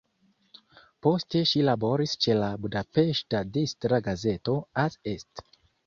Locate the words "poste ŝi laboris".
1.07-2.17